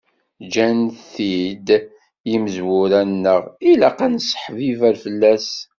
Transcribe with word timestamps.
Ǧǧan-t-id 0.45 1.67
yimezwura-nneɣ 2.29 3.41
ilaq 3.71 3.97
ad 4.05 4.11
nesseḥbiber 4.13 4.95
fell-as. 5.03 5.49